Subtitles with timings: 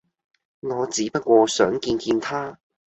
[0.61, 2.57] 我只不過想見見她